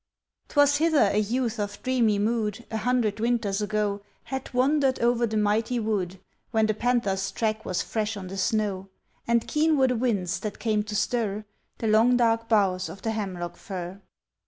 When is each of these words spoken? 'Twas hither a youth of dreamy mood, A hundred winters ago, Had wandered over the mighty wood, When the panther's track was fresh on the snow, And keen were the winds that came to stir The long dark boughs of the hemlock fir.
'Twas 0.47 0.77
hither 0.77 1.11
a 1.13 1.19
youth 1.19 1.59
of 1.59 1.79
dreamy 1.83 2.17
mood, 2.17 2.65
A 2.71 2.77
hundred 2.77 3.19
winters 3.19 3.61
ago, 3.61 4.01
Had 4.23 4.51
wandered 4.51 4.97
over 4.97 5.27
the 5.27 5.37
mighty 5.37 5.79
wood, 5.79 6.19
When 6.49 6.65
the 6.65 6.73
panther's 6.73 7.29
track 7.31 7.63
was 7.65 7.83
fresh 7.83 8.17
on 8.17 8.25
the 8.25 8.37
snow, 8.37 8.89
And 9.27 9.47
keen 9.47 9.77
were 9.77 9.89
the 9.89 9.95
winds 9.95 10.39
that 10.39 10.57
came 10.57 10.81
to 10.85 10.95
stir 10.95 11.45
The 11.77 11.85
long 11.87 12.17
dark 12.17 12.49
boughs 12.49 12.89
of 12.89 13.03
the 13.03 13.11
hemlock 13.11 13.57
fir. 13.57 14.01